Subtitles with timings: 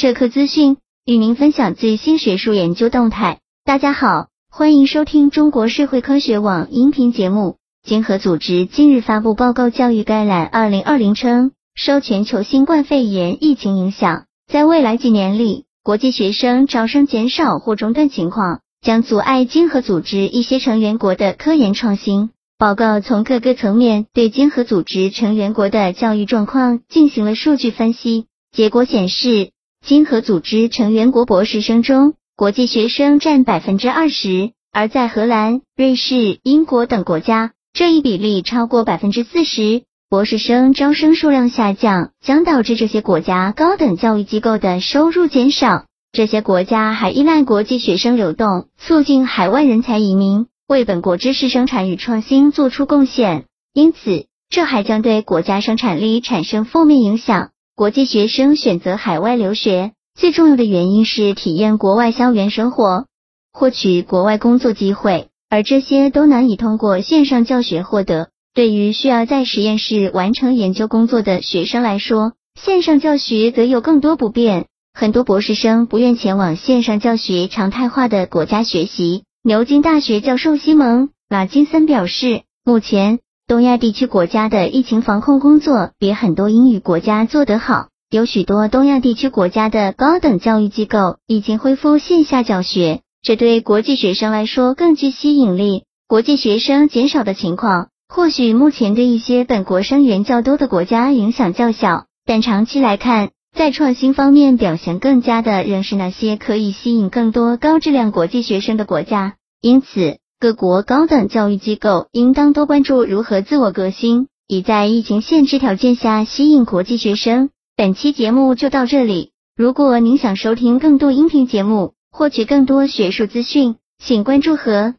[0.00, 3.40] 社科资讯，与您分享最新学术研究动态。
[3.66, 7.56] 大家好，欢迎收听中国社会科学网音频节目。
[7.86, 22.30] 经合组织近日发布报告《教育概览二零二零》称，受全球新冠肺炎疫情影响，在未来几年里，国际学生招生减少或中断情况将阻碍经合组织一些成员国的科研创新。
[22.56, 29.50] 报告从各个层面对经合组织成员国的教育状况进行了数据分析，结果显示，
[29.84, 39.82] 经合组织成员国博士生中，国际学生占百分之二十，而在荷兰、瑞士、英国等国家，这一比例超过百分之四十。
[40.08, 45.86] 博士生招生数量下降，将导致这些国家高等教育机构的收入减少。
[46.12, 50.46] 这些国家还依赖国际学生流动，促进海外人才移民。
[50.68, 57.50] 为本国知识生产与创新做出贡献，因此这还将对国家生产力产生负面影响。
[57.76, 63.06] 国际学生选择海外留学，最重要的原因是体验国外校园生活，
[63.52, 68.28] 获取国外工作机会，而这些都难以通过线上教学获得。
[68.52, 74.66] 对于需要在实验室完成研究工作的学生来说，线上教学则有更多不便。
[74.92, 79.22] 很多博士生不愿前往线上教学常态化的国家学习。
[79.42, 87.88] 牛津大学教授西蒙·马金森表示，目前东亚地区国家的疫情防控工作比很多英语国家做得好。
[88.08, 95.82] 有许多东亚地区国家的高等教育机构已经恢复线下教学，这对国际学生来说更具吸引力。
[96.06, 109.34] 国际学生减少的情况，或许目前对一些本国生源较多的国家影响较小，但长期来看，在创新方面表现更佳的仍是那些可以吸引更多高质量国际学生的国家。
[109.60, 117.50] 因此，各国高等教育机构应当多关注如何自我革新，以在疫情限制条件下吸引国际学生。
[117.76, 119.32] 本期节目就到这里。
[119.54, 124.94] 如果您想收听更多音频节目，获取更多学术资讯，请关注和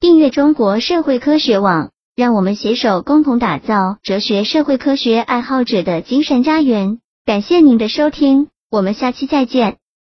[0.00, 1.90] 订阅中国社会科学网。
[2.14, 7.00] 让我们携手共同打造哲学社会科学爱好者的精神家园。
[7.26, 9.76] 感谢您的收听，我们下期再见。